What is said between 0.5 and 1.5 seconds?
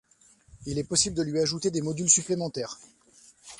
Il est possible de lui